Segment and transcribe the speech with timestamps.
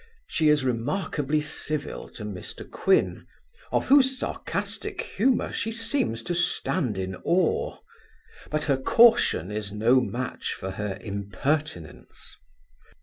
[0.25, 3.27] She is remarkably civil to Mr Quin;
[3.71, 7.77] of whose sarcastic humour she seems to stand in awe;
[8.49, 12.35] but her caution is no match for her impertinence.